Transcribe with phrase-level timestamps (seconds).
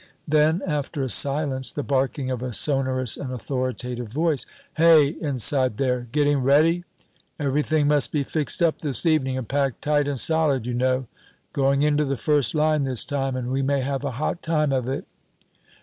[0.27, 6.07] Then, after a silence, the barking of a sonorous and authoritative voice "Hey, inside there!
[6.11, 6.83] Getting ready?
[7.39, 11.05] Everything must be fixed up this evening and packed tight and solid, you know.
[11.53, 14.89] Going into the first line this time, and we may have a hot time of
[14.89, 15.05] it."